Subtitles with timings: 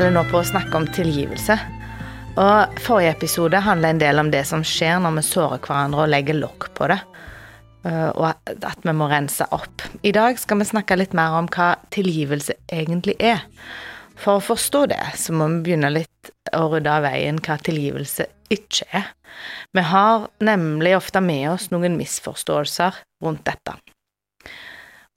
[0.00, 1.54] holder nå på å snakke om tilgivelse.
[2.40, 6.08] Og Forrige episode handla en del om det som skjer når vi sårer hverandre og
[6.08, 6.96] legger lokk på det.
[7.84, 9.84] Uh, og at vi må rense opp.
[10.00, 13.44] I dag skal vi snakke litt mer om hva tilgivelse egentlig er.
[14.16, 18.30] For å forstå det, så må vi begynne litt å rydde av veien hva tilgivelse
[18.56, 19.12] ikke er.
[19.76, 23.76] Vi har nemlig ofte med oss noen misforståelser rundt dette.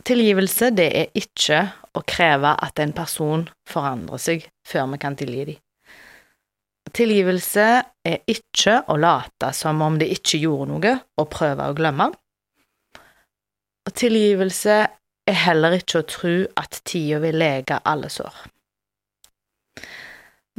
[0.03, 1.59] Tilgivelse, det er ikke
[1.95, 5.59] å kreve at en person forandrer seg før vi kan tilgi dem.
[6.93, 7.67] Tilgivelse
[8.05, 12.09] er ikke å late som om det ikke gjorde noe, og prøve å glemme.
[13.87, 14.75] Og tilgivelse
[15.23, 18.35] er heller ikke å tro at tida vil lege alle sår.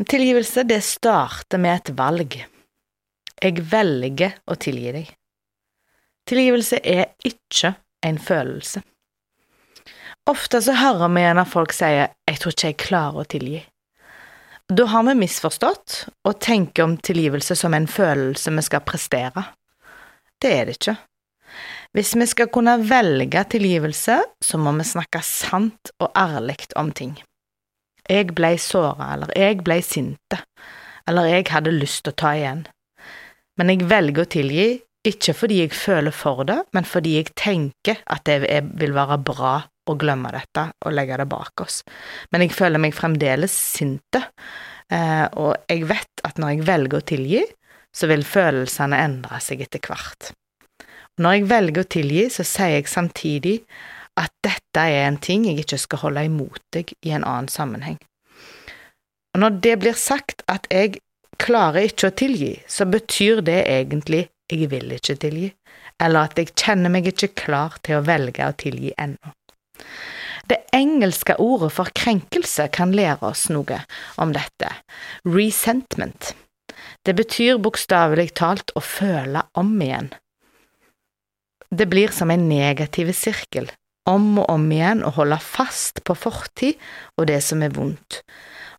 [0.08, 2.38] Tilgivelse, det starter med et valg.
[3.44, 5.12] Jeg velger å tilgi deg.
[6.26, 7.74] Tilgivelse er ikke
[8.08, 8.80] en følelse.
[10.30, 13.64] Ofte så hører vi igjen at folk sier 'jeg tror ikke jeg klarer å tilgi'.
[14.72, 19.44] Da har vi misforstått og tenker om tilgivelse som en følelse vi skal prestere.
[20.40, 20.96] Det er det ikke.
[21.92, 27.18] Hvis vi skal kunne velge tilgivelse, så må vi snakke sant og ærlig om ting.
[28.08, 30.40] Jeg blei såra, eller jeg blei sinte,
[31.06, 32.66] eller jeg hadde lyst til å ta igjen.
[33.58, 34.68] Men jeg velger å tilgi,
[35.04, 38.40] ikke fordi jeg føler for det, men fordi jeg tenker at det
[38.80, 41.82] vil være bra å glemme dette og legge det bak oss.
[42.32, 44.22] Men jeg føler meg fremdeles sinte,
[44.88, 47.42] eh, og jeg vet at når jeg velger å tilgi,
[47.94, 50.32] så vil følelsene endre seg etter hvert.
[51.20, 53.58] Når jeg velger å tilgi, så sier jeg samtidig
[54.18, 58.00] at dette er en ting jeg ikke skal holde imot deg i en annen sammenheng.
[59.34, 61.00] Og når det blir sagt at jeg
[61.42, 65.48] klarer ikke å tilgi, så betyr det egentlig jeg vil ikke tilgi,
[66.02, 69.32] eller at jeg kjenner meg ikke klar til å velge å tilgi ennå.
[70.44, 73.80] Det engelske ordet for krenkelse kan lære oss noe
[74.20, 74.68] om dette.
[75.24, 76.34] Resentment.
[77.04, 80.10] Det betyr bokstavelig talt å føle om igjen.
[81.74, 83.70] Det blir som en negativ sirkel,
[84.08, 86.76] om og om igjen å holde fast på fortid
[87.16, 88.20] og det som er vondt.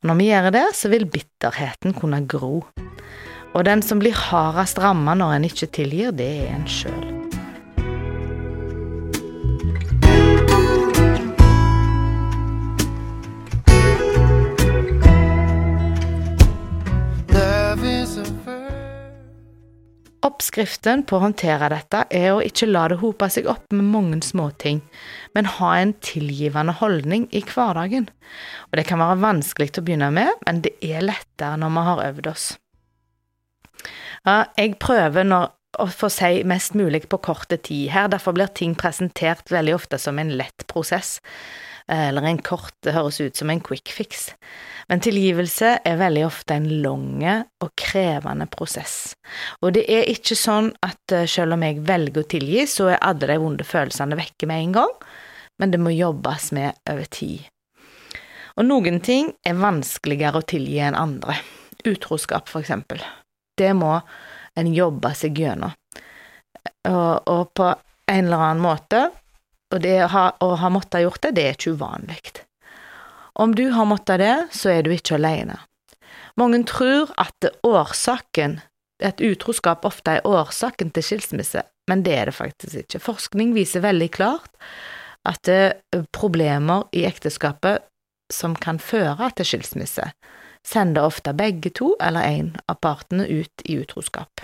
[0.01, 2.61] Og når vi gjør det, så vil bitterheten kunne gro.
[3.55, 7.13] Og den som blir hardest ramma når en ikke tilgir, det er en sjøl.
[20.25, 24.17] Oppskriften på å håndtere dette er å ikke la det hope seg opp med mange
[24.25, 24.81] småting,
[25.37, 28.09] men ha en tilgivende holdning i hverdagen.
[28.71, 31.89] Og det kan være vanskelig til å begynne med, men det er lettere når vi
[31.91, 32.47] har øvd oss.
[34.25, 38.51] Ja, jeg prøver når, å få si mest mulig på korte tid her, derfor blir
[38.55, 41.19] ting presentert veldig ofte som en lett prosess
[41.87, 44.31] eller en kort, det høres ut som en quick fix.
[44.89, 49.15] Men tilgivelse er veldig ofte en lang og krevende prosess.
[49.61, 53.03] Og det er ikke sånn at eh, selv om jeg velger å tilgi, så er
[53.05, 54.95] alle de vonde følelsene vekke med en gang,
[55.61, 57.45] men det må jobbes med over tid.
[58.55, 61.37] Og noen ting er vanskeligere å tilgi enn andre.
[61.85, 63.01] Utroskap, for eksempel.
[63.57, 63.97] Det må
[64.55, 65.73] en jobbe seg gjennom.
[66.89, 67.69] Og, og på
[68.11, 69.07] en eller annen måte
[69.73, 72.19] og det å ha, ha måttet gjort det, det er ikke uvanlig.
[73.35, 75.57] Om du har måttet det, så er du ikke alene.
[76.39, 78.59] Mange tror at årsaken,
[79.03, 83.03] at utroskap ofte er årsaken til skilsmisse, men det er det faktisk ikke.
[83.03, 84.51] Forskning viser veldig klart
[85.27, 85.59] at det
[85.95, 87.83] er problemer i ekteskapet
[88.31, 90.07] som kan føre til skilsmisse,
[90.65, 94.43] sender ofte begge to eller en av partene ut i utroskap.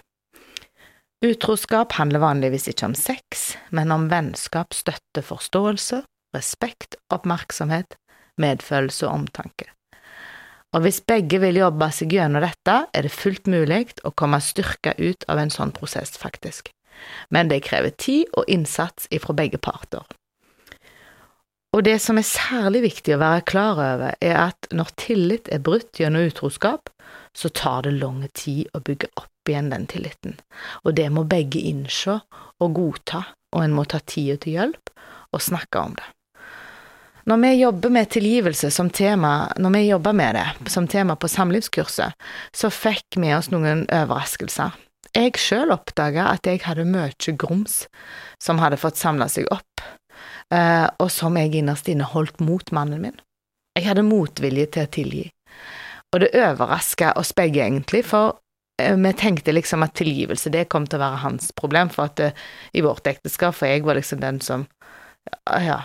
[1.22, 6.02] Utroskap handler vanligvis ikke om sex, men om vennskap, støtte, forståelse,
[6.34, 7.98] respekt, oppmerksomhet,
[8.42, 9.70] medfølelse og omtanke.
[10.72, 14.96] Og hvis begge vil jobbe seg gjennom dette, er det fullt mulig å komme styrka
[14.98, 16.72] ut av en sånn prosess, faktisk.
[17.30, 20.06] Men det krever tid og innsats ifra begge parter.
[21.72, 25.62] Og det som er særlig viktig å være klar over, er at når tillit er
[25.64, 26.92] brutt gjennom utroskap,
[27.32, 30.36] så tar det lang tid å bygge opp igjen den tilliten,
[30.84, 32.20] og det må begge innse
[32.62, 33.24] og godta,
[33.56, 34.92] og en må ta tida til hjelp
[35.32, 36.10] og snakke om det.
[37.32, 41.30] Når vi jobber med tilgivelse som tema, når vi jobber med det som tema på
[41.32, 42.18] samlivskurset,
[42.52, 44.76] så fikk vi oss noen overraskelser.
[45.16, 47.86] Jeg sjøl oppdaga at jeg hadde mye grums
[48.42, 49.84] som hadde fått samla seg opp,
[50.52, 53.20] og som jeg innerst inne holdt mot mannen min.
[53.78, 55.24] Jeg hadde motvilje til å tilgi.
[56.12, 58.42] Og det overraska oss begge, egentlig, for
[58.82, 62.18] Eh, vi tenkte liksom at tilgivelse, det kom til å være hans problem, for at
[62.20, 62.44] det, eh,
[62.80, 64.68] i vårt ekteskap, for jeg var liksom den som
[65.66, 65.84] ja,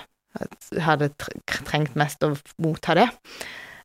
[0.81, 1.11] hadde
[1.47, 3.09] trengt mest å motta det.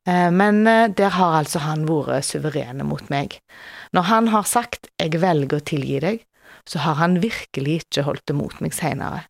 [0.08, 3.40] Eh, men eh, der har altså han vært suverene mot meg.
[3.94, 6.26] Når han har sagt 'jeg velger å tilgi deg',
[6.66, 9.26] så har han virkelig ikke holdt det mot meg seinere.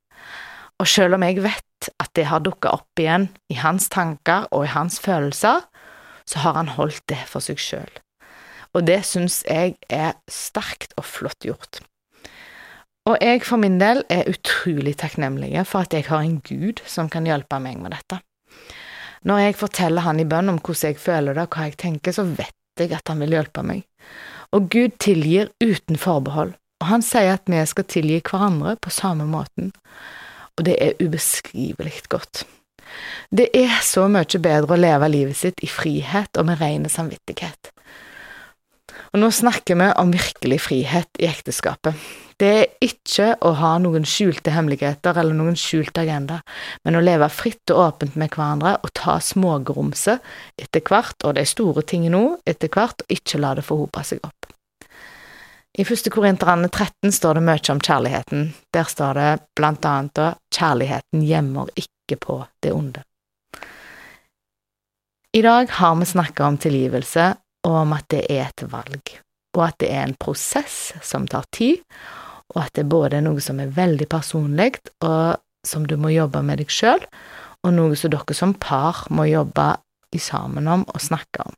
[0.82, 4.66] Og selv om jeg vet at det har dukka opp igjen i hans tanker og
[4.66, 5.62] i hans følelser,
[6.26, 7.92] så har han holdt det for seg sjøl.
[8.74, 11.82] Og det syns jeg er sterkt og flott gjort.
[13.10, 17.10] Og jeg for min del er utrolig takknemlig for at jeg har en Gud som
[17.10, 18.22] kan hjelpe meg med dette.
[19.26, 22.14] Når jeg forteller han i bønn om hvordan jeg føler det og hva jeg tenker,
[22.14, 23.84] så vet jeg at han vil hjelpe meg.
[24.54, 29.28] Og Gud tilgir uten forbehold, og han sier at vi skal tilgi hverandre på samme
[29.30, 29.70] måten.
[30.58, 32.44] Og det er ubeskrivelig godt.
[33.32, 37.72] Det er så mye bedre å leve livet sitt i frihet og med ren samvittighet.
[39.12, 41.96] Og nå snakker vi om virkelig frihet i ekteskapet.
[42.40, 46.40] Det er ikke å ha noen skjulte hemmeligheter eller noen skjult agenda,
[46.86, 50.24] men å leve fritt og åpent med hverandre og ta smågrumset
[50.58, 54.24] etter hvert, og de store tingene òg, etter hvert, og ikke la det forhope seg
[54.26, 54.41] opp.
[55.80, 58.50] I første Korinterne 13 står det mye om kjærligheten.
[58.76, 63.04] Der står det blant annet at kjærligheten gjemmer ikke på det onde.
[65.32, 67.30] I dag har vi snakket om tilgivelse
[67.64, 69.14] og om at det er et valg,
[69.56, 71.80] og at det er en prosess som tar tid,
[72.52, 74.74] og at det både er noe som er veldig personlig,
[75.06, 77.06] og som du må jobbe med deg sjøl,
[77.64, 79.70] og noe som dere som par må jobbe
[80.20, 81.56] sammen om og snakke om.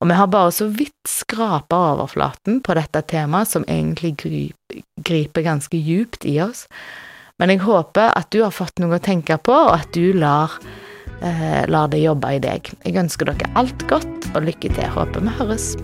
[0.00, 4.52] Og vi har bare så vidt skrapa overflaten på dette temaet, som egentlig
[5.04, 6.66] griper ganske djupt i oss.
[7.38, 10.54] Men jeg håper at du har fått noe å tenke på, og at du lar,
[11.20, 12.70] eh, lar det jobbe i deg.
[12.84, 14.90] Jeg ønsker dere alt godt, og lykke til.
[14.94, 15.74] Håper vi høres.